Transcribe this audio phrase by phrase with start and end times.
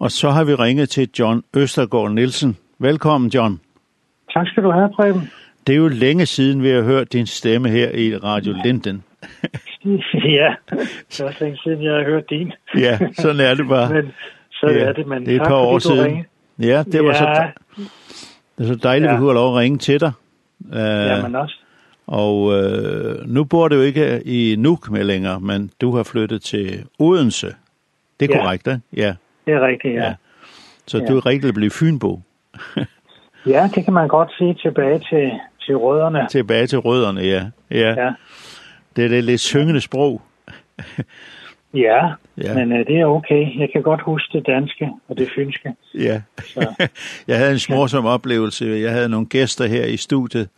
[0.00, 2.56] Og så har vi ringet til John Østergaard Nielsen.
[2.78, 3.60] Velkommen, John.
[4.34, 5.30] Tak skal du have, Preben.
[5.66, 9.04] Det er jo længe siden, vi har hørt din stemme her i Radio Linden.
[10.38, 10.54] ja,
[11.08, 12.52] så er længe siden, jeg har hørt din.
[12.78, 13.92] ja, sådan er det bare.
[13.94, 14.12] Men,
[14.52, 16.04] så ja, er det, men det er et par år siden.
[16.04, 16.26] Ringe.
[16.58, 17.18] Ja, det var ja.
[17.18, 17.48] så,
[18.58, 19.14] det er så dejligt, ja.
[19.14, 20.12] vi kunne lov at ringe til dig.
[20.60, 21.56] Uh, ja, men også.
[22.06, 26.84] Og uh, nu bor du ikke i Nuuk med længere, men du har flyttet til
[26.98, 27.54] Odense.
[28.20, 28.42] Det er ja.
[28.42, 28.80] korrekt, ikke?
[28.96, 29.14] Ja.
[29.46, 30.04] Det er rigtigt, ja.
[30.04, 30.14] ja.
[30.86, 31.04] Så ja.
[31.06, 32.20] du er rigtig blevet Fynbo.
[33.46, 35.30] ja, det kan man godt sige tilbage til,
[35.60, 36.26] til rødderne.
[36.30, 37.44] Tilbage til rødderne, ja.
[37.70, 38.04] ja.
[38.04, 38.12] ja.
[38.96, 40.22] Det er det lidt syngende sprog.
[41.74, 43.60] ja, ja, men uh, det er okay.
[43.60, 45.74] Jeg kan godt huske det danske og det fynske.
[45.94, 46.22] Ja.
[46.38, 46.88] Så.
[47.28, 48.10] jeg havde en smorsom ja.
[48.10, 48.64] oplevelse.
[48.64, 50.48] Jeg havde nogle gæster her i studiet,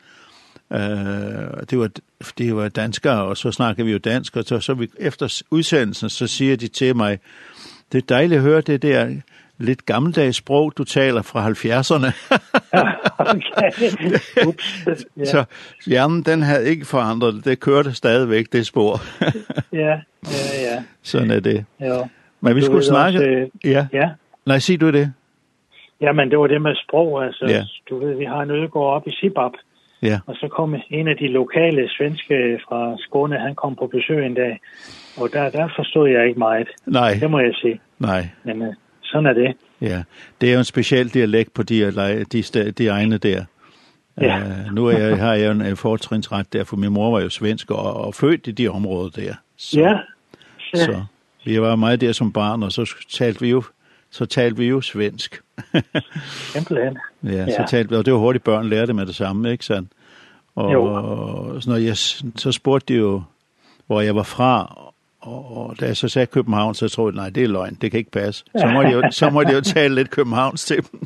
[0.74, 1.90] Eh uh, det var
[2.38, 6.08] det var danskere og så snakker vi jo dansk og så så vi efter udsendelsen
[6.08, 7.18] så siger de til mig
[7.92, 9.20] Det er dejligt at høre det der
[9.58, 12.08] lidt gammeldags sprog, du taler fra 70'erne.
[13.32, 14.46] okay.
[14.46, 14.86] Ups.
[15.16, 15.24] Ja.
[15.32, 15.44] Så
[15.86, 17.44] hjernen, den havde ikke forandret det.
[17.44, 19.00] Det kørte stadigvæk, det spor.
[19.82, 20.82] ja, ja, ja.
[21.02, 21.64] Sådan er det.
[21.80, 21.98] Ja.
[22.40, 23.18] Men vi du skulle snakke...
[23.18, 23.48] Også, øh...
[23.64, 23.86] ja.
[23.92, 24.10] ja.
[24.46, 25.12] Nej, sig du det.
[26.00, 27.44] Ja, men det var det med sprog, altså.
[27.48, 27.64] Ja.
[27.90, 29.52] Du ved, vi har en ødegård op i Sibab.
[30.02, 30.18] Ja.
[30.26, 34.34] Og så kom en af de lokale svenske fra Skåne, han kom på besøg en
[34.34, 34.60] dag.
[35.16, 36.68] Og der, der forstod jeg ikke meget.
[36.86, 37.12] Nej.
[37.20, 37.80] Det må jeg sige.
[38.02, 38.28] Nej.
[38.44, 39.56] Men øh, sådan er det.
[39.80, 40.02] Ja,
[40.40, 41.92] det er jo en speciel dialekt på de,
[42.32, 43.44] de, de, de egne der.
[44.20, 44.38] Ja.
[44.38, 47.28] Uh, nu er jeg, har jeg en, en fortrinsret der, for min mor var jo
[47.28, 49.34] svensk og, og født i de områder der.
[49.56, 49.92] Så, ja.
[50.74, 50.84] ja.
[50.84, 51.04] Så
[51.44, 53.62] vi var meget der som barn, og så talte vi jo,
[54.10, 55.42] så talte vi jo svensk.
[56.52, 56.98] Simpelthen.
[57.24, 59.64] ja, ja, så talte vi, og det var hurtigt, børn lærte med det samme, ikke
[59.64, 59.92] sandt?
[60.54, 60.84] Og, jo.
[60.84, 61.96] og så, når jeg,
[62.36, 63.22] så spurgte de jo,
[63.86, 64.78] hvor jeg var fra,
[65.22, 67.90] Og, og da jeg så sagde København, så troede jeg, nej, det er løgn, det
[67.90, 68.44] kan ikke passe.
[68.56, 71.00] Så må de jo, så må de jo tale lidt Københavns til dem.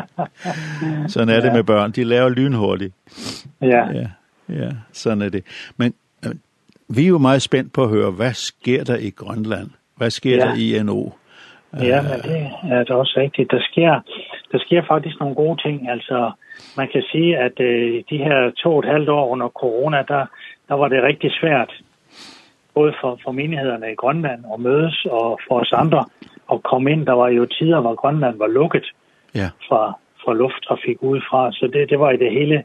[1.12, 1.40] sådan er ja.
[1.40, 2.94] det med børn, de laver lynhurtigt.
[3.62, 3.92] Ja.
[3.92, 4.06] ja.
[4.48, 5.44] Ja, sådan er det.
[5.76, 5.94] Men
[6.26, 6.32] øh,
[6.88, 9.70] vi er jo meget spændt på at høre, hvad sker der i Grønland?
[9.96, 10.44] Hvad sker ja.
[10.44, 11.10] der i NO?
[11.80, 13.50] Ja, men det er det også rigtigt.
[13.50, 14.00] Der sker,
[14.52, 15.90] der sker faktisk nogle gode ting.
[15.90, 16.30] Altså,
[16.76, 20.26] man kan sige, at øh, de her to og et halvt år under corona, der,
[20.68, 21.70] der var det rigtig svært
[22.74, 26.04] både for, for menighederne i Grønland og mødes og for os andre
[26.46, 27.06] og komme ind.
[27.06, 28.86] Der var jo tider, hvor Grønland var lukket
[29.34, 29.48] ja.
[29.68, 32.64] fra, fra lufttrafik udefra, så det, det var i det hele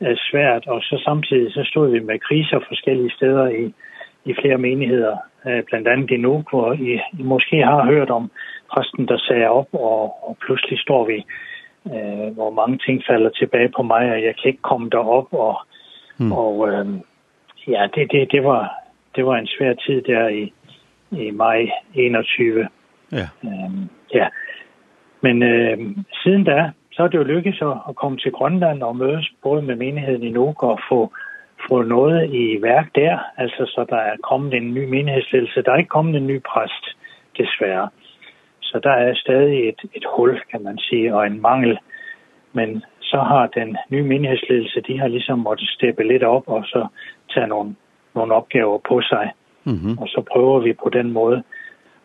[0.00, 0.66] uh, svært.
[0.66, 3.74] Og så samtidig så stod vi med kriser forskellige steder i,
[4.24, 8.30] i flere menigheder, uh, blandt andet i Nuuk, hvor I, I måske har hørt om
[8.72, 11.24] præsten, der sagde op, og, og pludselig står vi,
[11.84, 15.58] uh, hvor mange ting falder tilbage på mig, og jeg kan ikke komme derop, og,
[16.18, 16.32] mm.
[16.32, 16.86] og uh,
[17.68, 18.74] Ja, det det det var
[19.16, 20.52] det var en svær tid der i,
[21.10, 22.68] i maj 21.
[23.12, 23.28] Ja.
[23.44, 24.28] Ehm ja.
[25.20, 25.78] Men øh,
[26.22, 29.62] siden da, så er det jo lykkedes at, at komme til Grønland og mødes både
[29.62, 31.12] med menigheden i Nuuk og få,
[31.68, 33.18] få noget i værk der.
[33.36, 35.62] Altså, så der er kommet en ny menighedsledelse.
[35.62, 36.84] Der er ikke kommet en ny præst,
[37.38, 37.88] desværre.
[38.60, 41.78] Så der er stadig et, et hul, kan man sige, og en mangel.
[42.52, 46.86] Men så har den nye menighedsledelse, de har ligesom måttet steppe lidt op og så
[47.34, 47.74] tage nogle
[48.14, 49.32] nogle opgaver på sig.
[49.64, 50.00] Mm -hmm.
[50.00, 51.42] Og så prøver vi på den måde.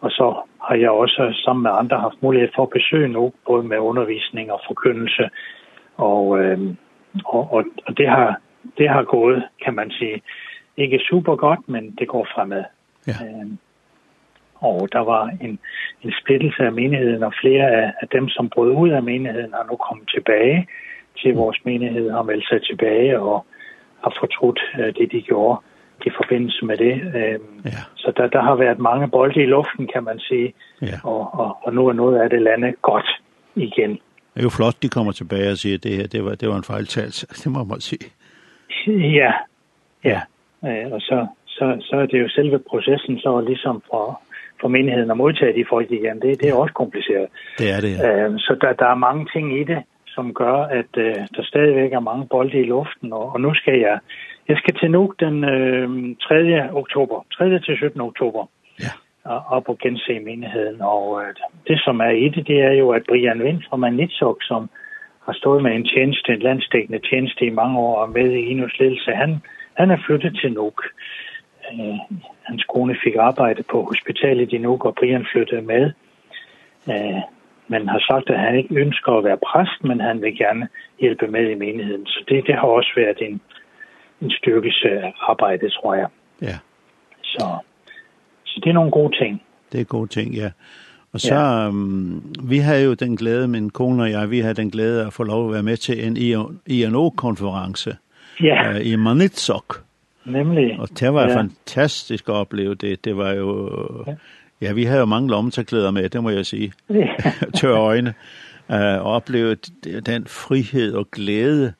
[0.02, 3.64] Og så har jeg også sammen med andre haft mulighed for at besøge nu, både
[3.64, 5.30] med undervisning og forkyndelse.
[5.98, 6.60] Og, øh,
[7.26, 8.40] og, og, og det, har,
[8.78, 10.22] det har gået, kan man sige,
[10.78, 12.64] ikke super godt, men det går fremad.
[13.08, 13.14] Ja.
[13.26, 13.48] Øh,
[14.56, 15.60] og der var en,
[16.04, 19.68] en splittelse af menigheden, og flere af, af dem, som brød ud af menigheden, har
[19.72, 20.68] nu kommet tilbage
[21.22, 23.46] til vores menighed, har meldt sig tilbage og
[24.04, 25.60] har fortrudt øh, det, de gjorde
[26.06, 26.94] i forbindelse med det.
[26.94, 27.82] Ehm ja.
[27.96, 30.98] Så der, der har været mange bolde i luften, kan man sige, ja.
[31.04, 33.10] og, og, og nu er noget af det landet godt
[33.56, 33.92] igen.
[34.34, 36.58] Det er jo flot, de kommer tilbage og siger, det her det var, det var
[36.58, 38.06] en fejltagelse, det må man sige.
[38.88, 39.32] Ja,
[40.04, 40.22] ja.
[40.68, 44.22] Eh og så, så, så er det jo selve processen så ligesom for,
[44.62, 46.22] for menigheden at modtage de folk igen.
[46.22, 47.28] Det, det er også kompliceret.
[47.60, 48.26] Det er det, ja.
[48.26, 49.84] Ehm Så der, der er mange ting i det,
[50.16, 53.80] som gør, at øh, der stadigvæk er mange bolde i luften, og, og nu skal
[53.80, 54.00] jeg
[54.48, 56.70] Jeg skal til Nuuk den øh, 3.
[56.74, 57.60] oktober, 3.
[57.60, 58.02] til 17.
[58.02, 58.46] oktober,
[58.80, 58.92] ja.
[59.24, 60.82] og, og på gense menigheden.
[60.82, 61.34] Og øh,
[61.68, 64.70] det, som er i det, det er jo, at Brian Vind fra Manitsuk, som
[65.26, 68.80] har stået med en tjeneste, en landstækkende tjeneste i mange år, og med i Inus
[68.80, 69.42] ledelse, han,
[69.74, 70.84] han er flyttet til Nuuk.
[71.72, 71.98] Øh,
[72.44, 75.92] hans kone fik arbejde på hospitalet i Nuuk, og Brian flyttede med.
[76.90, 77.22] Øh,
[77.68, 80.68] man har sagt, at han ikke ønsker at være præst, men han vil gerne
[81.00, 82.06] hjælpe med i menigheden.
[82.06, 83.42] Så det, det har også været en,
[84.24, 86.08] en styrkelse af arbejdet, tror jeg.
[86.42, 86.58] Ja.
[87.24, 87.58] Så,
[88.46, 89.42] så det er nogle gode ting.
[89.72, 90.52] Det er gode ting, ja.
[91.14, 91.68] Og så, ja.
[91.68, 95.14] um, vi havde jo den glæde, min kone og jeg, vi havde den glæde at
[95.14, 96.18] få lov at være med til en
[96.68, 97.98] INO-konference
[98.42, 98.70] ja.
[98.70, 99.84] uh, i Manitsok.
[100.26, 100.80] Nemlig.
[100.80, 101.36] Og det var ja.
[101.36, 103.06] fantastisk at opleve det.
[103.06, 103.70] Det var jo...
[104.08, 104.16] Ja,
[104.62, 106.72] ja vi havde jo mange lommetaklæder med, det må jeg sige.
[106.90, 107.08] Ja.
[107.58, 108.14] Tør øjne.
[108.70, 109.56] Uh, og opleve
[110.06, 111.74] den frihed og glæde,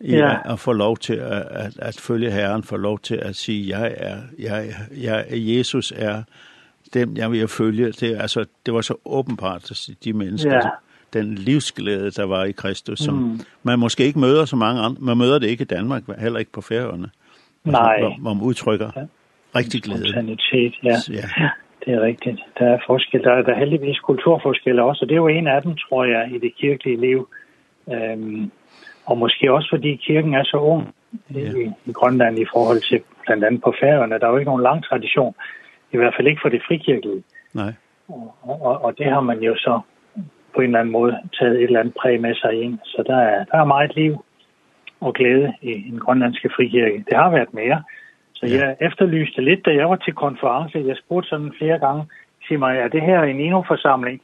[0.00, 0.30] i ja.
[0.30, 3.78] at, at få lov til at, at, at følge Herren, få lov til at sige,
[3.78, 4.68] jeg er, jeg,
[5.02, 6.22] jeg, Jesus er
[6.94, 7.86] dem, jeg vil følge.
[7.86, 10.70] Det, altså, det var så åbenbart, at de mennesker, ja.
[11.12, 13.40] den livsglæde, der var i Kristus, som mm.
[13.62, 15.00] man måske ikke møder så mange andre.
[15.00, 17.10] Man møder det ikke i Danmark, heller ikke på færøerne.
[17.64, 18.00] Altså, Nej.
[18.00, 19.02] Hvor, hvor man udtrykker ja.
[19.56, 20.12] rigtig glæde.
[20.12, 20.96] Spontanitet, ja.
[21.10, 21.28] ja.
[21.40, 21.50] ja.
[21.84, 22.40] Det er rigtigt.
[22.58, 23.22] Der er forskel.
[23.24, 26.04] Der er der er heldigvis kulturforskelle også, og det er jo en af dem, tror
[26.04, 27.28] jeg, i det kirkelige liv.
[27.92, 28.50] Øhm,
[29.10, 30.94] Og måske også fordi kirken er så ung
[31.36, 31.54] yeah.
[31.60, 34.18] i, i Grønland i forhold til blandt andet på færøerne.
[34.18, 35.34] Der er jo ikke nogen lang tradition,
[35.92, 37.22] i hvert fald ikke for det frikirkelige.
[37.54, 37.72] Nej.
[38.08, 39.80] Og, og, og det har man jo så
[40.54, 42.78] på en eller anden måde taget et eller andet præg med sig ind.
[42.84, 44.24] Så der er, der er meget liv
[45.00, 47.04] og glæde i den grønlandske frikirke.
[47.08, 47.82] Det har været mere.
[48.34, 50.84] Så jeg efterlyste lidt, da jeg var til konference.
[50.86, 52.04] Jeg spurgte sådan flere gange,
[52.50, 54.20] sig mig, er det her en enoforsamling?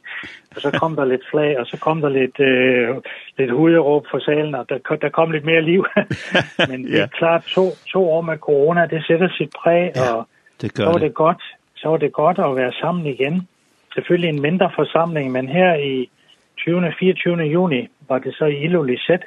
[0.55, 2.95] Og så kom der lidt flag, og så kom der lidt, øh,
[3.37, 5.85] lidt huderåb for salen, og der, der kom lidt mere liv.
[6.71, 6.93] Men ja.
[6.93, 7.63] det er klart, to,
[7.93, 10.27] to år med corona, det sætter sit præg, ja, og
[10.61, 11.01] det gør så var det.
[11.01, 11.43] det godt
[11.77, 13.47] så var det godt at være sammen igen.
[13.93, 16.09] Selvfølgelig en mindre forsamling, men her i
[16.57, 16.93] 20.
[16.99, 17.37] 24.
[17.37, 19.23] juni var det så i Ilulissat,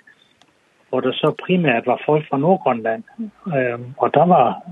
[0.88, 3.02] hvor der så primært var folk fra Nordgrønland.
[3.56, 4.62] Øhm, og der var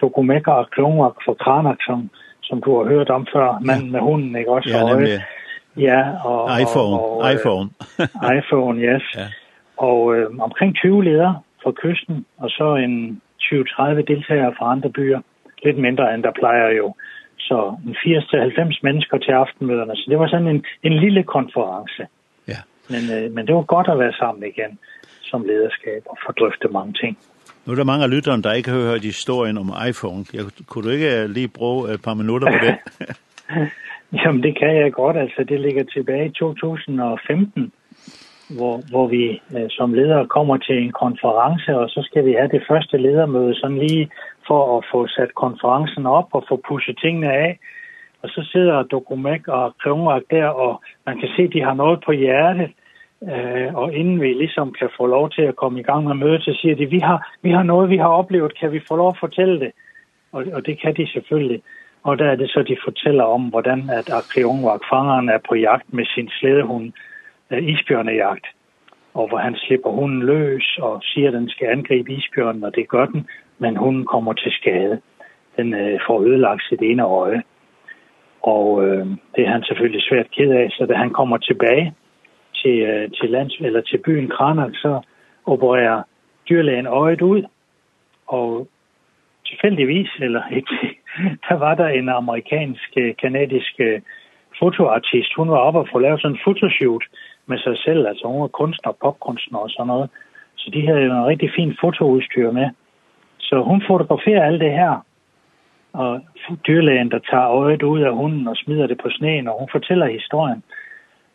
[0.00, 2.10] Dokumekker og Klungak fra Kranak, som
[2.48, 3.90] som du har hørt om før, men ja.
[3.94, 4.68] med hunden, ikke også?
[4.70, 5.20] Ja, nemlig.
[5.76, 6.60] Ja, og...
[6.62, 7.68] iPhone, og, og, iPhone.
[8.38, 9.04] iPhone, yes.
[9.16, 9.26] Ja.
[9.76, 15.20] Og øh, omkring 20 ledere fra kysten, og så en 20-30 deltagere fra andre byer.
[15.64, 16.94] Lidt mindre end der plejer jo.
[17.38, 19.96] Så en 80-90 mennesker til aftenmøderne.
[19.96, 22.06] Så det var sådan en, en lille konference.
[22.48, 22.60] Ja.
[22.92, 24.78] Men, øh, men det var godt at være sammen igen
[25.22, 27.18] som lederskab og fordrøfte mange ting.
[27.68, 30.24] Nu er der mange af lytterne, der ikke har hørt historien om iPhone.
[30.34, 32.74] Jeg, kunne du ikke lige bruge et par minutter på det?
[34.20, 35.16] Jamen, det kan jeg godt.
[35.16, 37.72] Altså, det ligger tilbage i 2015,
[38.56, 39.24] hvor, hvor vi
[39.56, 43.54] øh, som ledere kommer til en konference, og så skal vi have det første ledermøde,
[43.54, 44.10] sådan lige
[44.46, 47.58] for at få sat konferencen op og få pushet tingene af.
[48.22, 51.98] Og så sidder Dokumek og Krumrak der, og man kan se, at de har noget
[52.06, 52.70] på hjertet,
[53.22, 56.42] Øh, og inden vi ligesom kan få lov til at komme i gang med mødet,
[56.42, 59.08] så siger de, vi har, vi har noget, vi har oplevet, kan vi få lov
[59.08, 59.72] at fortælle det?
[60.32, 61.62] Og, og det kan de selvfølgelig.
[62.02, 65.92] Og der er det så, de fortæller om, hvordan at Akriungvak, fangeren, er på jagt
[65.92, 66.92] med sin slædehund,
[67.50, 68.46] øh, isbjørnejagt.
[69.14, 72.88] Og hvor han slipper hunden løs og siger, at den skal angribe isbjørnen, og det
[72.88, 73.26] gør den,
[73.58, 75.00] men hunden kommer til skade.
[75.56, 77.42] Den øh, får ødelagt sit ene øje.
[78.42, 79.06] Og øh,
[79.36, 81.94] det er han selvfølgelig svært ked af, så da han kommer tilbage,
[82.62, 85.00] til, øh, til, lands, eller til byen Kranak, så
[85.46, 86.02] opererer
[86.48, 87.42] dyrlægen øjet ud,
[88.26, 88.68] og
[89.46, 90.74] tilfældigvis, eller ikke,
[91.48, 93.80] der var der en amerikansk, kanadisk
[94.58, 95.34] fotoartist.
[95.36, 97.04] Hun var oppe og få lavet sådan en fotoshoot
[97.46, 100.10] med sig selv, altså hun var kunstner, popkunstner og sådan noget.
[100.56, 102.68] Så de havde jo en rigtig fin fotoudstyr med.
[103.38, 105.04] Så hun fotograferer alt det her,
[105.92, 106.20] og
[106.66, 110.06] dyrlægen, der tager øjet ud af hunden og smider det på sneen, og hun fortæller
[110.06, 110.62] historien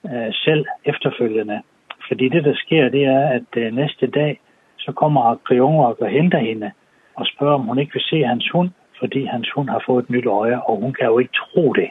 [0.05, 1.61] øh, selv efterfølgende.
[2.07, 4.39] Fordi det, der sker, det er, at øh, næste dag,
[4.77, 6.71] så kommer Krionok og henter hende
[7.15, 10.09] og spørger, om hun ikke vil se hans hund, fordi hans hund har fået et
[10.09, 11.89] nyt øje, og hun kan jo ikke tro det.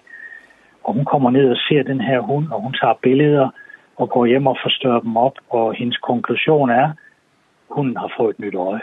[0.85, 3.49] Og hun kommer ned og ser den her hund, og hun tager billeder
[3.97, 6.93] og går hjem og forstørrer dem op, og hendes konklusion er,
[7.71, 8.81] hunden har fået et nyt øje.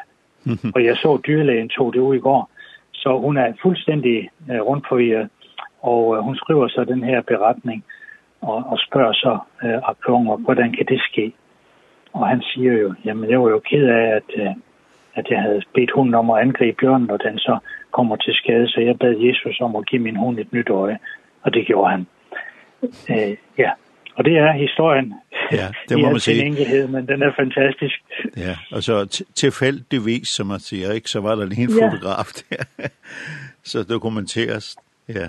[0.76, 2.50] og jeg så dyrlægen tog det ud i går,
[2.94, 5.00] så hun er fuldstændig øh, rundt på
[5.82, 7.84] og øh, hun skriver så den her beretning
[8.42, 11.34] og, og spørger så øh, Abdullah, hvordan kan det ske?
[12.14, 14.54] Og han siger jo, jamen jeg var jo ked af, at, øh,
[15.16, 17.58] at jeg havde bedt hunden om at angribe bjørnen, og den så
[17.92, 20.98] kommer til skade, så jeg bad Jesus om at give min hund et nyt øje,
[21.42, 22.08] og det gjorde han.
[23.10, 23.72] Øh, ja,
[24.16, 25.14] og det er historien.
[25.52, 26.44] Ja, det må man sige.
[26.44, 27.96] enkelhed, men den er fantastisk.
[28.38, 32.88] Ja, og så tilfældigvis, som man siger, ikke, så var der lige en fotograf der,
[33.72, 34.78] så dokumenteres.
[35.10, 35.28] Ja.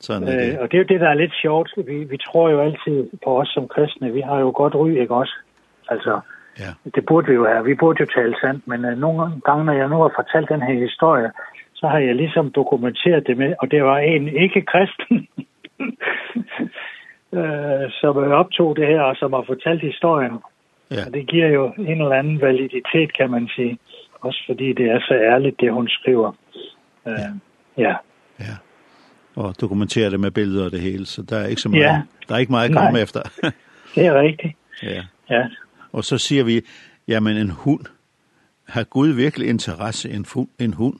[0.00, 0.52] Sådan er det.
[0.52, 1.70] Øh, og det er jo det, der er lidt sjovt.
[1.76, 4.12] Vi, vi tror jo altid på os som kristne.
[4.12, 5.34] Vi har jo godt ry, ikke også?
[5.88, 6.20] Altså,
[6.58, 6.90] ja.
[6.94, 7.64] det burde vi jo have.
[7.64, 10.62] Vi burde jo tale sandt, men øh, nogle gange, når jeg nu har fortalt den
[10.62, 11.30] her historie,
[11.74, 15.28] så har jeg ligesom dokumenteret det med, og det var en ikke-kristen,
[17.38, 20.38] øh, som optog det her, og som har fortalt historien.
[20.90, 21.06] Ja.
[21.06, 23.78] Og det giver jo en eller anden validitet, kan man sige.
[24.20, 26.32] Også fordi det er så ærligt, det hun skriver.
[27.06, 27.14] Øh,
[27.76, 27.84] ja.
[27.84, 27.94] Ja.
[28.40, 28.54] ja
[29.40, 32.02] og dokumentere med billeder og det hele, så der er ikke så meget, ja.
[32.28, 33.02] der er ikke meget at komme Nej.
[33.02, 33.22] efter.
[33.94, 34.56] det er rigtigt.
[34.82, 35.02] Ja.
[35.30, 35.46] ja.
[35.92, 36.60] Og så siger vi,
[37.08, 37.84] jamen en hund,
[38.68, 40.26] har Gud virkelig interesse i en,
[40.58, 40.96] en hund,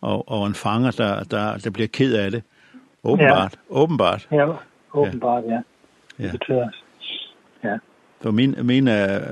[0.00, 2.42] og, og en fanger, der, der, der bliver ked af det?
[3.04, 3.76] Åbenbart, ja.
[3.76, 4.28] åbenbart.
[4.32, 4.46] Ja,
[4.94, 5.60] åbenbart, ja.
[6.18, 6.24] ja.
[6.24, 6.68] Det betyder
[7.64, 7.76] Ja.
[8.22, 8.90] For mine, mine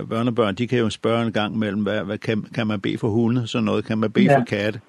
[0.09, 3.09] børnebørn, de kan jo spørge en gang mellem, hvad, hvad kan, kan man bede for
[3.09, 4.39] hunde, sådan noget, kan man bede ja.
[4.39, 4.81] for katte?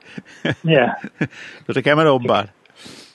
[0.77, 0.89] ja.
[1.65, 2.50] Så det kan man åbenbart.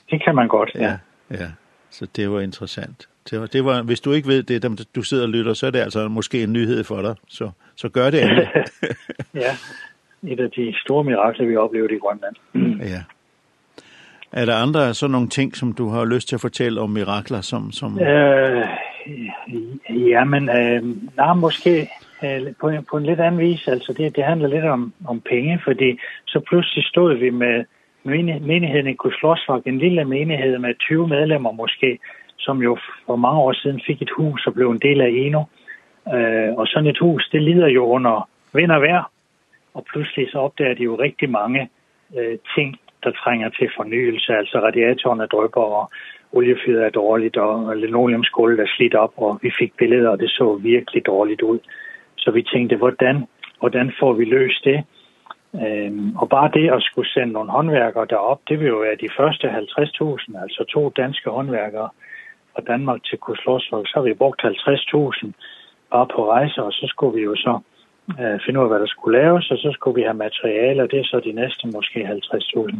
[0.09, 0.81] Det kan man godt, ja.
[0.81, 0.97] ja.
[1.31, 1.47] Ja,
[1.89, 3.09] så det var interessant.
[3.29, 5.67] Det var, det var, hvis du ikke ved det, dem, du sidder og lytter, så
[5.67, 7.15] er det altså måske en nyhed for dig.
[7.27, 8.49] Så, så gør det alle.
[9.43, 9.51] ja,
[10.23, 12.35] et af de store mirakler, vi oplevede i Grønland.
[12.93, 13.03] Ja.
[14.31, 17.41] Er der andre sådan nogle ting, som du har lyst til at fortælle om mirakler?
[17.41, 17.99] Som, som...
[17.99, 18.67] Øh,
[19.89, 20.83] jamen, øh,
[21.17, 21.89] nej, måske
[22.23, 23.67] øh, på, en, på en lidt anden vis.
[23.67, 27.65] Altså, det, det handler lidt om, om penge, fordi så pludselig stod vi med
[28.41, 31.99] menigheden i Kuslåsvak, en lille menighed med 20 medlemmer måske,
[32.37, 35.43] som jo for mange år siden fik et hus og blev en del af Eno.
[36.15, 39.11] Øh, og sådan et hus, det lider jo under vind og vejr,
[39.73, 41.69] og pludselig så opdager de jo rigtig mange
[42.17, 45.91] øh, ting, der trænger til fornyelse, altså radiatorerne drøber, og
[46.31, 50.59] oliefyret er dårligt, og linoleumsgulvet er slidt op, og vi fik billeder, og det så
[50.61, 51.59] virkelig dårligt ud.
[52.17, 53.25] Så vi tænkte, hvordan,
[53.59, 54.83] hvordan får vi løst det?
[55.53, 59.09] Øhm, og bare det at skulle sende nogle håndværkere derop, det vil jo være de
[59.17, 61.89] første 50.000, altså to danske håndværkere
[62.53, 65.31] fra Danmark til Kuslåsvåg, så har vi brugt 50.000
[65.91, 67.59] bare på rejser, og så skulle vi jo så
[68.19, 70.91] øh, finde ud af, hvad der skulle laves, og så skulle vi have materiale, og
[70.91, 72.75] det er så de næste måske 50.000.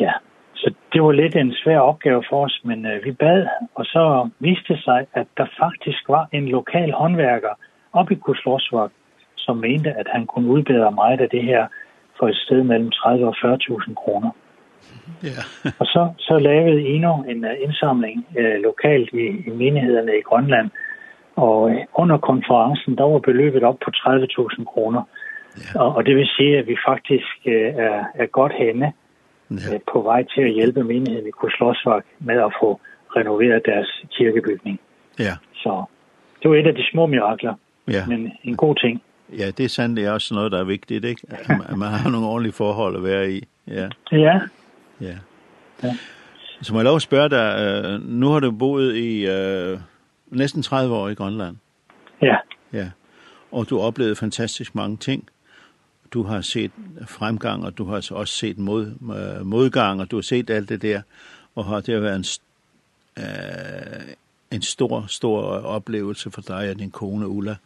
[0.00, 0.12] Ja,
[0.54, 4.30] så det var lidt en svær opgave for os, men øh, vi bad, og så
[4.38, 7.54] viste det sig, at der faktisk var en lokal håndværker
[7.92, 8.90] oppe i Kuslåsvåg,
[9.46, 11.66] som mente, at han kunne udbedre meget af det her
[12.18, 14.30] for et sted mellem 30 og 40.000 kroner.
[15.22, 15.40] Ja.
[15.80, 20.70] og så, så lavede Eno en uh, indsamling uh, lokalt i, i menighederne i Grønland,
[21.36, 25.02] og uh, under konferencen, der var beløbet op på 30.000 kroner.
[25.56, 25.80] Ja.
[25.80, 28.92] Og, og det vil sige, at vi faktisk uh, er, er godt henne
[29.50, 29.74] ja.
[29.74, 32.80] uh, på vej til at hjælpe menigheden i Kuslosvak med at få
[33.16, 34.80] renoveret deres kirkebygning.
[35.18, 35.34] Ja.
[35.54, 35.84] Så
[36.42, 37.54] det var et af de små mirakler,
[37.88, 38.06] ja.
[38.06, 39.02] men en god ting.
[39.38, 41.22] Ja, det er sandelig også noget, der er vigtigt, ikke?
[41.28, 43.44] At man har nogle ordentlige forhold at være i.
[43.66, 43.88] Ja.
[44.12, 44.40] Ja.
[45.00, 45.16] Ja.
[45.82, 45.96] ja.
[46.62, 49.78] Så må jeg lov at spørge dig, nu har du boet i øh,
[50.26, 51.56] næsten 30 år i Grønland.
[52.22, 52.36] Ja.
[52.72, 52.90] Ja.
[53.52, 55.28] Og du oplevede fantastisk mange ting.
[56.12, 56.70] Du har set
[57.06, 58.94] fremgang, og du har også set mod,
[59.44, 61.02] modgang, og du har set alt det der.
[61.54, 62.24] Og har det været en,
[63.18, 64.14] øh,
[64.50, 67.56] en stor, stor oplevelse for dig og din kone Ulla.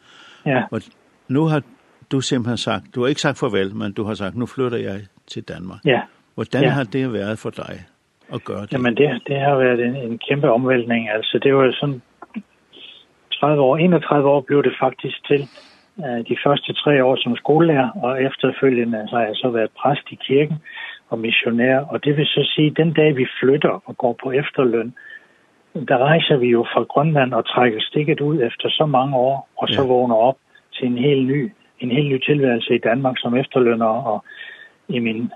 [0.46, 0.62] Ja.
[0.70, 0.82] Og
[1.30, 1.62] nu har
[2.12, 4.96] du simpelthen sagt, du har ikke sagt farvel, men du har sagt, nu flytter jeg
[5.26, 5.80] til Danmark.
[5.84, 6.00] Ja.
[6.34, 6.68] Hvordan ja.
[6.68, 7.74] har det været for dig
[8.34, 8.72] at gøre det?
[8.72, 11.10] Jamen, det, det har været en, en kæmpe omvæltning.
[11.10, 12.02] Altså, det var sådan
[13.40, 15.48] 30 år, 31 år blev det faktisk til
[15.96, 20.06] uh, de første tre år som skolelærer, og efterfølgende så har jeg så været præst
[20.10, 20.56] i kirken
[21.10, 21.78] og missionær.
[21.78, 24.94] Og det vil så sige, at den dag vi flytter og går på efterløn,
[25.88, 29.68] der rejser vi jo fra Grønland og trækker stikket ud efter så mange år, og
[29.68, 29.86] så ja.
[29.88, 30.36] vågner op
[30.80, 34.24] til en helt ny, en helt ny tilværelse i Danmark som efterlønner og
[34.88, 35.30] i min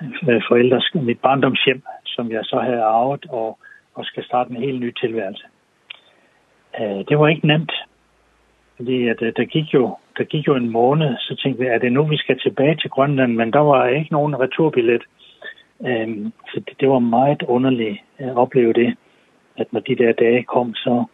[0.49, 3.59] forældres, mit barndomshjem, som jeg så havde arvet og,
[3.95, 5.45] og skal starte en helt ny tilværelse.
[6.81, 7.73] Øh, det var ikke nemt,
[8.77, 11.93] fordi at, der, gik jo, der gik jo en måned, så tænkte vi er det
[11.93, 15.03] nu, vi skal tilbage til Grønland, men der var ikke nogen returbillet.
[15.87, 18.97] Ehm så det, det var meget underligt at opleve det,
[19.57, 21.05] at når de der dage kom, så,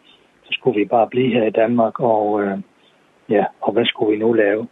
[0.44, 2.58] så skulle vi bare blive her i Danmark og, øh,
[3.30, 4.68] ja, og hvad skulle vi nu lave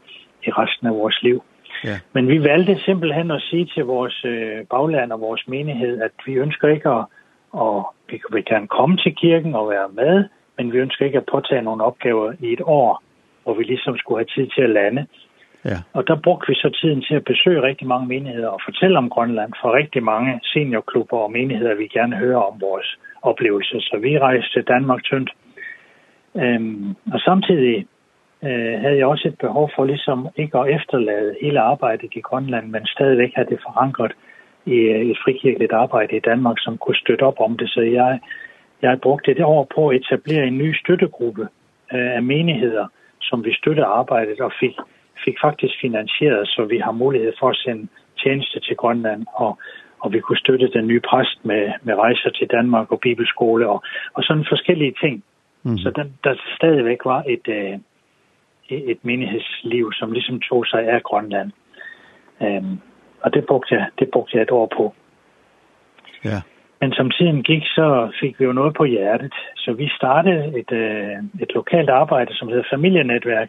[0.47, 1.43] i resten af vores liv.
[1.85, 1.97] Ja.
[2.13, 6.33] Men vi valgte simpelthen at sige til vores øh, bagland og vores menighed, at vi
[6.35, 7.05] ønsker ikke at,
[7.53, 10.25] og vi, vi kan komme til kirken og være med,
[10.57, 13.03] men vi ønsker ikke at påtage nogle opgaver i et år,
[13.43, 15.07] hvor vi ligesom skulle have tid til at lande.
[15.65, 15.79] Ja.
[15.93, 19.11] Og der brugte vi så tiden til at besøge rigtig mange menigheder og fortælle om
[19.11, 23.81] Grønland for rigtig mange seniorklubber og menigheder, vi gerne hører om vores oplevelser.
[23.81, 25.31] Så vi rejste til Danmark tyndt.
[26.37, 27.87] Øhm, og samtidig
[28.43, 32.67] øh, havde jeg også et behov for ligesom ikke at efterlade hele arbejdet i Grønland,
[32.71, 34.13] men stadigvæk have det forankret
[34.67, 34.77] i
[35.13, 37.69] et frikirkeligt arbejde i Danmark, som kunne støtte op om det.
[37.71, 38.21] Så jeg,
[38.83, 41.43] jeg brugte det år på at etablere en ny støttegruppe
[41.93, 42.87] øh, af menigheder,
[43.21, 44.77] som vi støtter arbejdet og fik,
[45.25, 47.89] fik faktisk finansieret, så vi har mulighed for at sende
[48.23, 49.59] tjeneste til Grønland og
[50.01, 53.83] og vi kunne støtte den nye præst med med rejser til Danmark og bibelskole og
[54.15, 55.25] og sådan forskellige ting.
[55.63, 55.79] Mm.
[55.79, 57.79] Så den der stadigvæk var et øh,
[58.69, 61.51] et menighedsliv, som ligesom tog sig af Grønland.
[62.43, 62.79] Øhm,
[63.23, 64.95] og det brugte, jeg, det brugte jeg et år på.
[66.25, 66.41] Ja.
[66.81, 69.35] Men som tiden gik, så fik vi jo noget på hjertet.
[69.57, 73.49] Så vi startede et, øh, et lokalt arbejde, som hedder Familienetværk.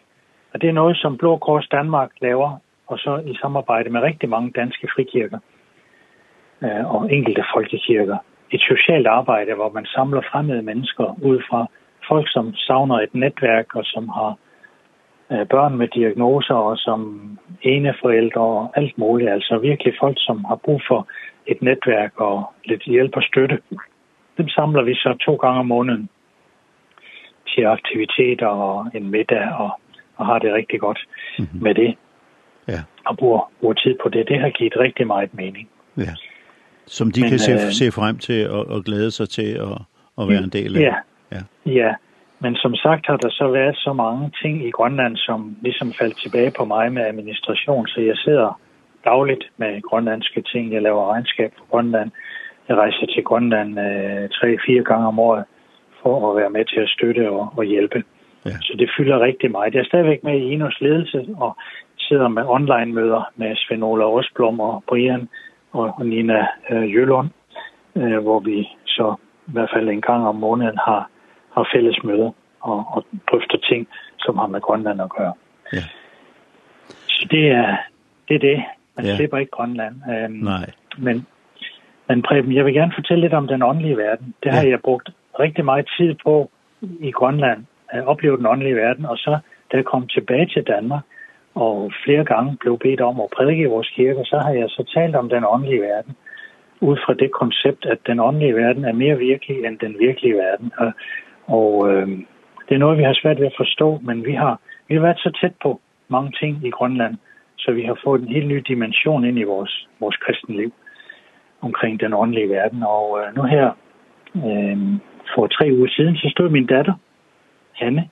[0.52, 4.28] Og det er noget, som Blå Kors Danmark laver, og så i samarbejde med rigtig
[4.28, 5.38] mange danske frikirker
[6.62, 8.16] øh, og enkelte folkekirker.
[8.50, 11.66] Et socialt arbejde, hvor man samler fremmede mennesker ud fra
[12.08, 14.36] folk, som savner et netværk og som har
[15.30, 17.30] børn med diagnoser og som
[17.62, 19.30] ene forældre og alt muligt.
[19.30, 21.08] Altså virkelig folk, som har brug for
[21.46, 23.58] et netværk og lidt hjælp og støtte.
[24.38, 26.08] Dem samler vi så to gange om måneden
[27.48, 29.70] til aktiviteter og en middag og,
[30.16, 31.00] og har det rigtig godt
[31.38, 31.62] mm -hmm.
[31.62, 31.94] med det.
[32.68, 32.80] Ja.
[33.06, 34.28] Og bruger, bruger tid på det.
[34.28, 35.68] Det har givet rigtig meget mening.
[35.96, 36.14] Ja.
[36.86, 39.78] Som de Men, kan se, øh, se frem til og, og glæde sig til at,
[40.18, 40.80] at være en del af.
[40.80, 40.94] Ja.
[41.32, 41.42] Ja.
[41.66, 41.94] ja.
[42.42, 46.16] Men som sagt har der så været så mange ting i Grønland, som ligesom faldt
[46.22, 48.60] tilbage på mig med administration, så jeg sidder
[49.04, 50.72] dagligt med grønlandske ting.
[50.72, 52.10] Jeg laver regnskab for Grønland.
[52.68, 53.74] Jeg rejser til Grønland
[54.32, 55.44] tre-fire øh, gange om året
[56.02, 58.02] for at være med til at støtte og, og hjælpe.
[58.44, 58.50] Ja.
[58.50, 59.74] Så det fylder rigtig meget.
[59.74, 61.56] Jeg er stadigvæk med i Inos ledelse og
[61.98, 65.28] sidder med online-møder med Svend Ola Osblom og Brian
[65.72, 67.28] og, og Nina øh, Jølund,
[67.96, 69.14] øh, hvor vi så
[69.48, 71.10] i hvert fald en gang om måneden har
[71.54, 72.30] har fælles møder
[72.60, 73.88] og, og drøfter ting,
[74.18, 75.32] som har med Grønland at gøre.
[75.72, 75.84] Ja.
[77.06, 77.76] Så det er
[78.28, 78.34] det.
[78.34, 78.64] Er det.
[78.96, 79.16] Man ja.
[79.16, 79.94] slipper ikke Grønland.
[80.12, 80.70] Øhm, Nej.
[80.98, 81.26] Men,
[82.08, 84.34] men Preben, jeg vil gerne fortælle lidt om den åndelige verden.
[84.42, 84.68] Det har ja.
[84.68, 86.50] jeg brugt rigtig meget tid på
[87.00, 87.64] i Grønland.
[87.88, 89.38] at opleve den åndelige verden, og så
[89.72, 91.02] da jeg kom tilbage til Danmark,
[91.54, 94.82] og flere gange blev bedt om at prædike i vores kirke, så har jeg så
[94.94, 96.16] talt om den åndelige verden
[96.80, 100.72] ud fra det koncept, at den åndelige verden er mere virkelig end den virkelige verden.
[100.78, 100.92] Og
[101.58, 102.08] Og øh,
[102.66, 105.18] det er noget, vi har svært ved at forstå, men vi har, vi har været
[105.18, 107.14] så tæt på mange ting i Grønland,
[107.58, 110.72] så vi har fået en helt ny dimension ind i vores, vores kristenliv
[111.60, 112.82] omkring den åndelige verden.
[112.82, 113.66] Og øh, nu her,
[114.36, 114.78] øh,
[115.34, 116.94] for tre uger siden, så stod min datter,
[117.72, 118.08] Hanne,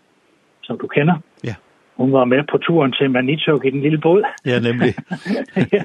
[0.63, 1.15] som du kender.
[1.45, 1.55] Ja.
[1.97, 4.23] Hun var med på turen til Manitok i den lille båd.
[4.47, 4.95] Ja, nemlig.
[5.77, 5.83] ja.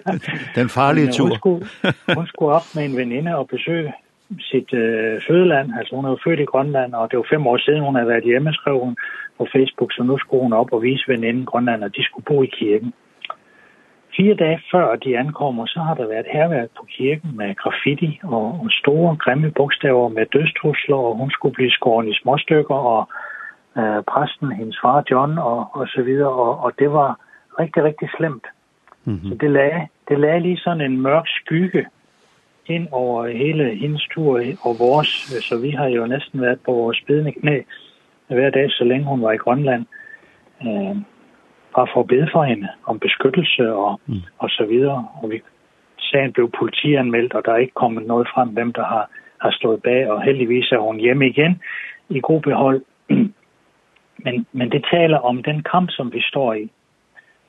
[0.56, 1.28] Den farlige tur.
[1.28, 1.66] hun, skulle,
[2.16, 3.94] hun skulle op med en veninde og besøge
[4.40, 5.72] sit øh, fødeland.
[5.78, 8.08] Altså hun er jo født i Grønland, og det var fem år siden, hun havde
[8.08, 8.96] været hjemme, skrev hun
[9.38, 12.44] på Facebook, så nu skulle hun op og vise veninden Grønland, at de skulle bo
[12.44, 12.94] i kirken.
[14.18, 18.46] Fire dage før de ankommer, så har der været herværk på kirken med graffiti og,
[18.64, 23.10] og store, grimme bogstaver med dødstrusler, og hun skulle blive skåret i småstykker, og
[23.78, 27.20] øh, præsten, hendes far John og, og så videre, og, og det var
[27.60, 28.46] rigtig, rigtig slemt.
[29.06, 29.30] Mm -hmm.
[29.30, 31.86] Så det lagde, det lagde lige sådan en mørk skygge
[32.68, 35.08] ind over hele hendes tur og vores,
[35.48, 37.62] så vi har jo næsten været på vores bedende knæ
[38.28, 39.86] hver dag, så længe hun var i Grønland,
[40.62, 40.96] øh,
[41.76, 44.22] bare for at bede for hende om beskyttelse og, mm.
[44.38, 45.08] og så videre.
[45.22, 45.42] Og vi,
[46.14, 49.10] sagen blev politianmeldt, og der er ikke kommet noget frem, hvem der har,
[49.42, 51.62] har stået bag, og heldigvis er hun hjemme igen
[52.10, 52.82] i god behold.
[54.26, 56.72] men, men det taler om den kamp, som vi står i.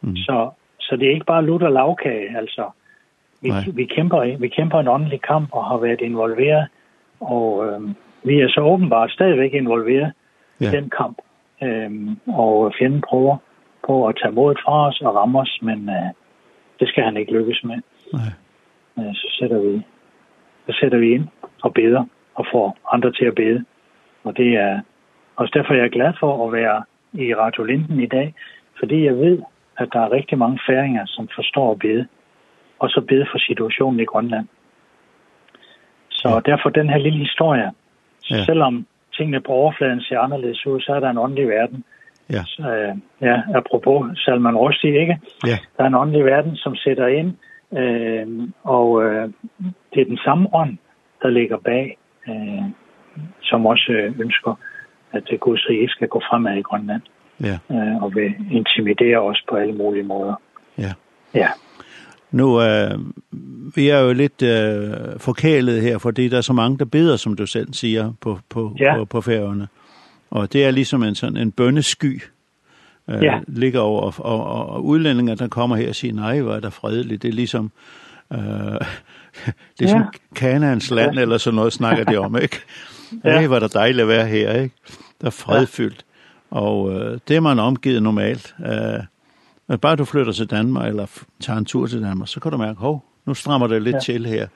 [0.00, 0.16] Mm.
[0.16, 0.50] Så,
[0.80, 2.70] så det er ikke bare lutter lavkage, altså
[3.44, 3.64] Vi, Nej.
[3.74, 6.68] vi, kæmper, vi kæmper en åndelig kamp og har været involveret,
[7.20, 7.80] og øh,
[8.22, 10.12] vi er så åbenbart stadigvæk involveret
[10.60, 10.68] ja.
[10.68, 11.18] i den kamp.
[11.62, 13.36] Øhm, og fjenden prøver
[13.86, 16.10] på at tage modet fra os og ramme os, men øh,
[16.80, 17.78] det skal han ikke lykkes med.
[18.12, 18.30] Nej.
[18.98, 19.82] Øh, så, sætter vi,
[20.66, 21.28] så sætter vi ind
[21.62, 22.04] og beder
[22.34, 23.64] og får andre til at bede.
[24.24, 24.80] Og det er
[25.36, 28.34] også derfor, jeg er glad for at være i Radio Linden i dag,
[28.78, 29.42] fordi jeg ved,
[29.78, 32.06] at der er rigtig mange færinger, som forstår at bede
[32.78, 34.46] og så bede for situationen i Grønland.
[36.08, 36.52] Så ja.
[36.52, 37.70] derfor den her lille historie,
[38.30, 38.44] ja.
[38.44, 41.84] selvom tingene på overfladen ser anderledes ud, så er der en åndelig verden.
[42.30, 42.42] Ja.
[42.46, 45.18] Så, øh, ja, apropos Salman Rushdie, ikke?
[45.46, 45.58] Ja.
[45.76, 47.34] Der er en åndelig verden, som sætter ind,
[47.78, 49.28] øh, og øh,
[49.94, 50.78] det er den samme ånd,
[51.22, 52.64] der ligger bag, øh,
[53.42, 54.54] som også ønsker,
[55.12, 57.02] at det Guds rige skal gå fremad i Grønland.
[57.40, 57.58] Ja.
[57.70, 60.34] Øh, og vil intimidere os på alle mulige måder.
[60.78, 60.92] Ja.
[61.34, 61.48] Ja.
[62.34, 62.98] Nu, øh,
[63.74, 67.36] vi er jo lidt øh, forkælet her, fordi der er så mange, der beder, som
[67.36, 68.96] du selv siger, på, på, ja.
[68.96, 69.68] på, på færgerne.
[70.30, 72.22] Og det er ligesom en, sådan, en bønnesky,
[73.10, 73.40] øh, ja.
[73.46, 76.70] ligger over, og, og, og udlændinger, der kommer her og siger, nej, hvor er der
[76.70, 77.22] fredeligt.
[77.22, 77.72] Det er ligesom,
[78.32, 78.38] øh,
[79.78, 80.06] det er som ja.
[80.34, 81.20] Kanans land, ja.
[81.20, 82.60] eller sådan noget, snakker de om, ikke?
[83.24, 83.30] ja.
[83.30, 84.74] Nej, hvor er der dejligt at være her, ikke?
[85.20, 86.04] Der er fredfyldt.
[86.52, 86.58] Ja.
[86.58, 88.54] Og øh, det er man omgivet normalt.
[88.66, 89.04] Øh,
[89.66, 91.06] Men bare du flytter til Danmark, eller
[91.40, 94.00] tager en tur til Danmark, så kan du mærke, hov, nu strammer det lidt ja.
[94.00, 94.46] til her.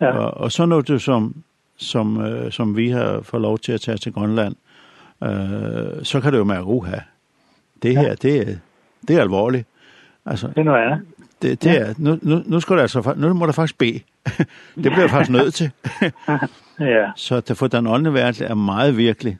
[0.00, 0.10] Ja.
[0.10, 1.34] Og, og så noget, som,
[1.76, 4.54] som, øh, som vi har fået lov til at tage til Grønland,
[5.24, 6.98] øh, så kan det jo mærke, uha,
[7.82, 8.14] det her, ja.
[8.14, 8.56] det, er,
[9.08, 9.66] det er alvorligt.
[10.26, 11.06] Altså, det er noget andet.
[11.42, 11.80] Det, det ja.
[11.80, 14.00] er, nu, nu, nu, skal du altså, nu må du faktisk bede.
[14.82, 15.70] det bliver faktisk nødt til.
[16.80, 17.12] ja.
[17.16, 19.38] Så at få den åndelige verden er meget virkelig.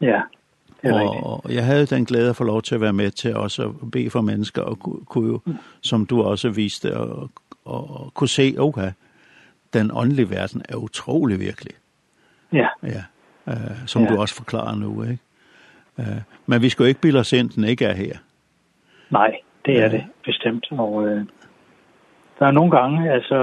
[0.00, 0.20] Ja.
[0.84, 3.90] Og jeg havde den glæde at få lov til at være med til også at
[3.92, 5.40] bede for mennesker, og kunne jo,
[5.82, 7.30] som du også viste, og,
[7.64, 8.92] og, og kunne se, okay,
[9.72, 11.72] den åndelige verden er utrolig virkelig.
[12.52, 12.68] Ja.
[12.82, 13.02] ja.
[13.46, 14.08] Uh, som ja.
[14.08, 15.18] du også forklarer nu, ikke?
[15.98, 18.16] Uh, men vi skal jo ikke bilde os ind, den ikke er her.
[19.10, 20.66] Nej, det er uh, det, bestemt.
[20.70, 21.26] Og øh,
[22.38, 23.38] der er nogle gange, altså,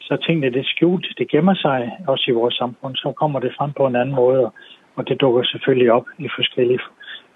[0.00, 3.72] så tingene det skjult, det gemmer sig også i vores samfund, så kommer det frem
[3.72, 4.54] på en anden måde, og
[4.98, 6.80] og det dukker selvfølgelig op i forskellige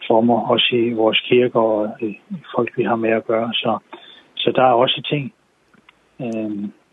[0.07, 2.19] former, også i vores kirker og i
[2.55, 3.53] folk, vi har med at gøre.
[3.53, 3.79] Så,
[4.37, 5.33] så der er også ting.
[6.23, 6.51] Øh,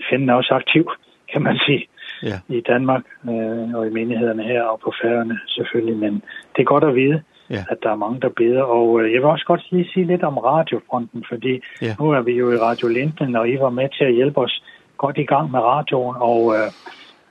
[0.10, 0.86] fjenden er også aktiv,
[1.32, 1.84] kan man sige,
[2.24, 2.38] ja.
[2.58, 5.98] i Danmark øh, og i menighederne her og på færgerne selvfølgelig.
[5.98, 6.14] Men
[6.54, 7.64] det er godt at vide, ja.
[7.70, 8.64] at der er mange, der beder.
[8.64, 11.96] Og øh, jeg vil også godt lige sige lidt om radiofronten, fordi ja.
[12.00, 14.64] nu er vi jo i Radio Linden, og I var med til at hjælpe os
[14.98, 16.16] godt i gang med radioen.
[16.20, 16.70] Og, øh,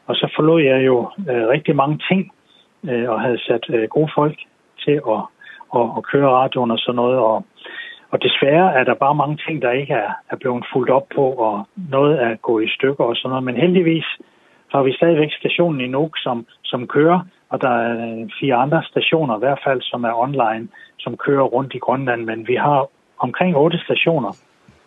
[0.06, 2.32] og så forlod jeg jo øh, rigtig mange ting
[2.84, 4.38] øh, og havde sat øh, gode folk
[4.84, 5.20] til at,
[5.74, 7.18] at, at køre radioen og sådan noget.
[7.18, 7.44] Og,
[8.10, 11.24] og desværre er der bare mange ting, der ikke er, er blevet fuldt op på,
[11.30, 13.44] og noget er gået i stykker og sådan noget.
[13.44, 14.06] Men heldigvis
[14.72, 19.36] har vi stadigvæk stationen i Nuuk, som, som kører, og der er fire andre stationer
[19.36, 22.24] i hvert fald, som er online, som kører rundt i Grønland.
[22.24, 22.86] Men vi har
[23.18, 24.36] omkring otte stationer,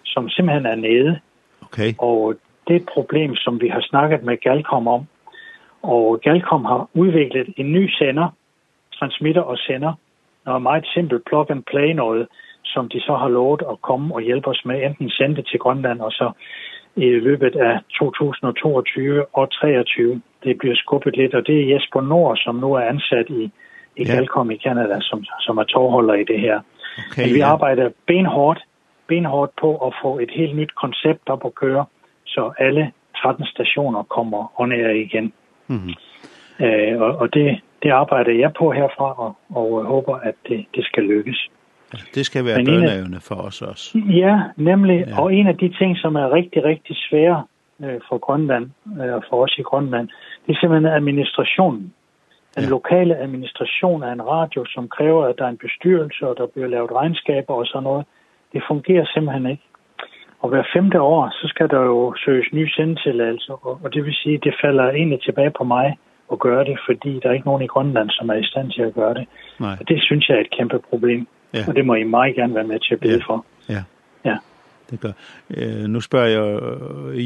[0.04, 1.20] som simpelthen er nede.
[1.62, 1.94] Okay.
[1.98, 2.36] Og
[2.68, 5.08] det problem, som vi har snakket med Galcom om,
[5.84, 8.28] Og Galcom har udviklet en ny sender,
[8.94, 9.94] transmitter og sender,
[10.46, 12.28] noget meget simpelt plug and play noget,
[12.64, 15.60] som de så har lovet at komme og hjælpe os med, enten sende det til
[15.60, 16.32] Grønland og så
[16.96, 20.22] i løbet af 2022 og 23.
[20.44, 23.52] Det bliver skubbet lidt, og det er Jesper Nord, som nu er ansat i,
[23.98, 24.14] i ja.
[24.14, 26.60] Galcom i Canada, som, som er tovholder i det her.
[27.12, 27.48] Okay, Men vi ja.
[27.48, 28.60] arbejder benhårdt,
[29.08, 31.86] benhårdt på at få et helt nyt koncept op at køre,
[32.26, 35.34] så alle 13 stationer kommer og nær igen.
[35.72, 35.96] Eh
[36.62, 40.86] Øh, og og det det arbejder jeg på herfra og, og håber at det det
[40.86, 41.50] skal lykkes.
[42.16, 44.00] Det skal være bønneevne for os også.
[44.10, 45.06] Ja, nemlig.
[45.08, 45.22] Ja.
[45.22, 47.44] Og en af de ting, som er rigtig, rigtig svære
[47.84, 48.70] øh, for Grønland
[49.02, 50.08] øh, og for os i Grønland,
[50.48, 51.94] det er simpelthen administrationen.
[52.56, 52.70] Den ja.
[52.70, 56.68] lokale administration af en radio, som kræver, at der er en bestyrelse, og der bliver
[56.68, 58.06] lavet regnskaber og sådan noget,
[58.54, 59.64] det fungerer simpelthen ikke.
[60.42, 64.14] Og hver femte år, så skal der jo søges nye sendetilladelser, og, og det vil
[64.14, 65.98] sige, at det falder egentlig tilbage på mig
[66.32, 68.82] at gøre det, fordi der er ikke nogen i Grønland, som er i stand til
[68.82, 69.26] at gøre det.
[69.60, 69.76] Nej.
[69.80, 71.64] Og det synes jeg er et kæmpe problem, ja.
[71.68, 73.34] og det må I meget gerne være med til at bede ja.
[73.34, 73.46] for.
[73.70, 73.84] Ja.
[74.26, 74.38] ja.
[74.92, 75.12] Det gør.
[75.58, 76.60] Øh, nu spørger jeg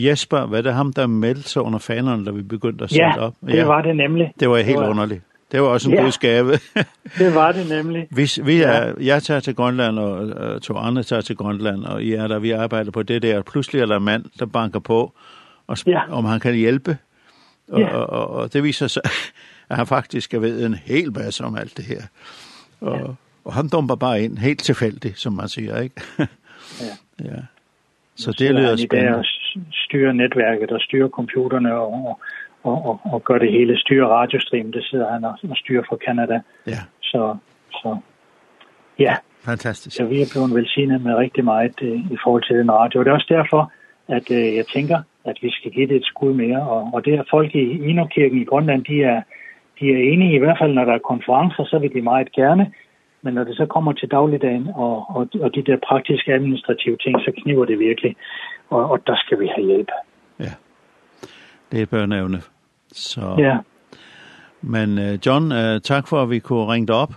[0.06, 3.06] Jesper, hvad er det ham, der meldte sig under fanerne, da vi begyndte at sætte
[3.06, 3.34] ja, op?
[3.48, 4.34] Ja, det var det nemlig.
[4.40, 4.90] Det var helt det var...
[4.90, 5.24] underligt.
[5.52, 6.52] Det var også en ja, god skave.
[7.20, 8.08] det var det nemlig.
[8.12, 12.04] Vi, vi er, jeg tager til Grønland, og, uh, to andre tager til Grønland, og
[12.04, 13.42] I er der, vi arbejder på det der.
[13.42, 15.14] Pludselig er der en mand, der banker på,
[15.68, 16.14] og spørger, ja.
[16.14, 16.98] om han kan hjælpe.
[17.68, 17.96] Og, ja.
[17.96, 19.02] og, og, og det viser sig,
[19.70, 22.02] at han faktisk er ved en hel masse om alt det her.
[22.82, 23.06] Og, ja.
[23.46, 26.02] og han dumper bare ind, helt tilfældigt, som man siger, ikke?
[26.20, 26.26] ja.
[27.32, 27.40] ja.
[28.16, 29.18] Så det lyder spændende.
[29.18, 29.24] Der
[29.72, 32.20] styrer netværket og styrer computerne og, og
[32.70, 35.98] og, og, og gør det hele, styrer radiostream, det sidder han og, og styrer fra
[36.06, 36.38] Canada.
[36.68, 36.82] Ja.
[37.02, 37.36] Så,
[37.72, 37.98] så
[39.00, 39.16] ja.
[39.46, 39.96] Fantastisk.
[39.96, 43.00] Så vi er blevet velsignet med rigtig meget øh, i forhold til den radio.
[43.00, 43.72] Og det er også derfor,
[44.08, 46.62] at øh, jeg tænker, at vi skal give det et skud mere.
[46.70, 49.22] Og, og det er folk i Inokirken i Grønland, de er,
[49.80, 52.74] de er enige, i hvert fald når der er konferencer, så vil de meget gerne.
[53.22, 57.16] Men når det så kommer til dagligdagen og, og, og de der praktiske administrative ting,
[57.20, 58.16] så kniver det virkelig.
[58.70, 59.92] Og, og der skal vi have hjælp.
[60.40, 60.54] Ja,
[61.72, 62.42] det er børneevne
[62.96, 63.36] Så.
[63.38, 63.58] Ja.
[64.62, 67.14] Men uh, John, uh, tak for, at vi kunne ringe dig op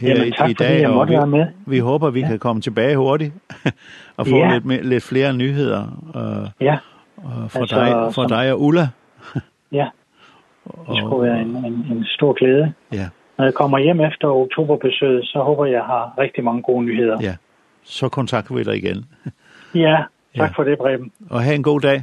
[0.00, 1.46] her Jamen, tak, i, fordi dag, og vi, med.
[1.66, 2.26] vi håber, vi ja.
[2.26, 3.32] kan komme tilbage hurtigt
[4.16, 4.58] og få ja.
[4.58, 5.82] lidt, lidt flere nyheder
[6.14, 6.76] uh, ja.
[7.16, 8.28] uh, for, altså, dig, for som...
[8.28, 8.88] dig og Ulla.
[9.72, 9.88] ja,
[10.64, 12.72] det skulle være en, en, en stor glæde.
[12.92, 13.08] Ja.
[13.38, 17.18] Når jeg kommer hjem efter oktoberbesøget, så håber jeg, jeg har rigtig mange gode nyheder.
[17.22, 17.36] Ja,
[17.82, 19.04] så kontakter vi dig igen.
[19.74, 19.96] ja,
[20.36, 20.56] tak ja.
[20.56, 21.12] for det, Breben.
[21.30, 22.02] Og have en god dag.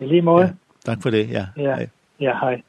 [0.00, 0.44] I lige måde.
[0.44, 0.50] Ja.
[0.88, 1.46] Tak for det, ja.
[1.56, 1.88] Ja, hej.
[2.18, 2.62] Ja, hej.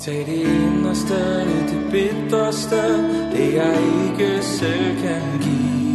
[0.00, 1.14] Tag det inderste,
[1.68, 2.76] det bitterste
[3.32, 5.87] Det jeg ikke selv kan give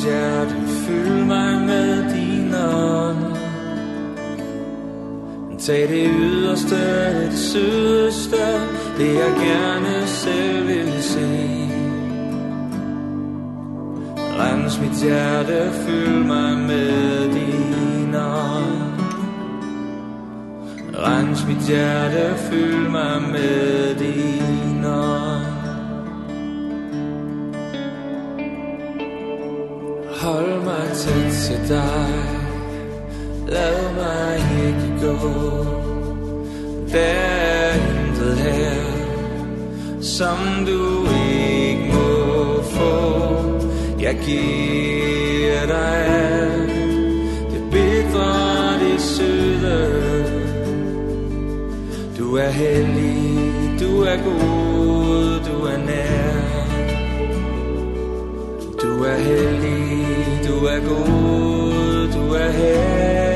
[0.00, 0.54] mit hjerte
[0.86, 3.36] Fyld mig med dine ånd
[5.58, 6.76] Tag det yderste,
[7.30, 8.36] det sydeste
[8.98, 11.28] Det jeg gerne selv vil se.
[14.38, 19.00] Rens mit hjerte, fyld mig med din ånd
[20.94, 24.59] Rens mit hjerte, fyld mig med din
[31.00, 32.08] til til dig
[33.48, 34.36] Lad mig
[34.66, 35.16] ikke gå
[36.92, 38.82] Der er intet her
[40.00, 42.94] Som du ikke må få
[44.00, 46.72] Jeg giver dig alt
[47.52, 50.00] Det bedre, det søde
[52.18, 53.40] Du er heldig,
[53.80, 56.30] du er god, du er nær.
[58.82, 59.79] Du er heldig
[60.60, 63.29] du er god, du er her.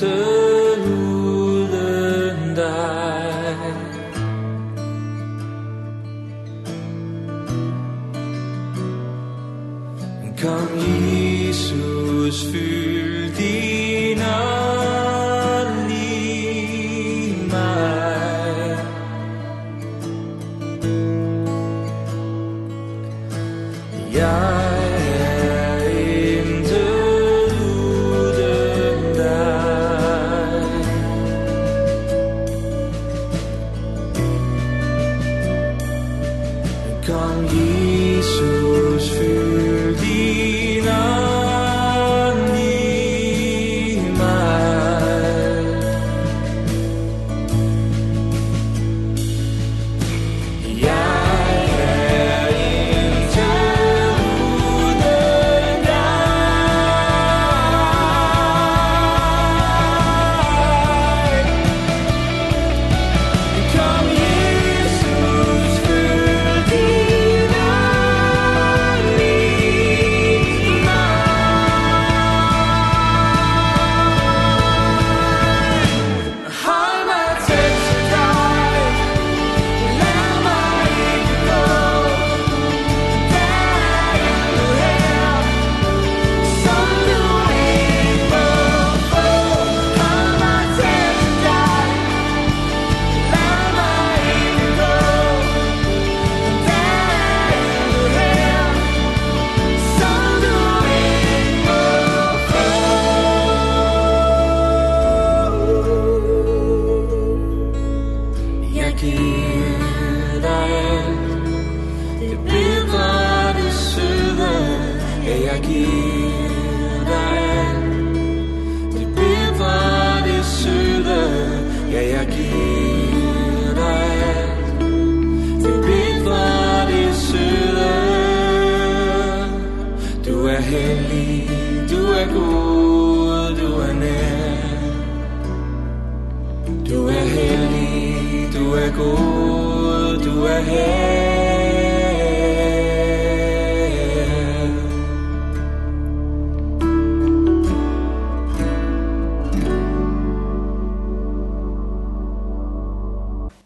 [0.00, 0.29] to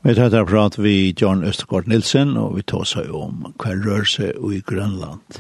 [0.04, 4.04] Vi tar etter prat vi John Østergaard Nilsen, og vi tar seg om hva rør
[4.04, 5.38] seg i Grønland.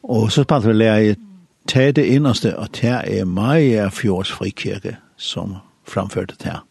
[0.00, 1.16] Og så spalte vi lære
[1.68, 6.64] til det innerste at her er Maja Fjords frikirke som framførte det her.